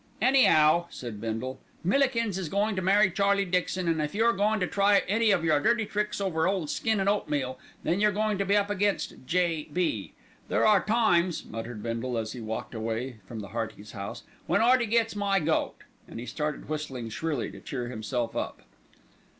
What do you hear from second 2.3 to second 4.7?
is goin' to marry Charlie Dixon, an' if you're goin' to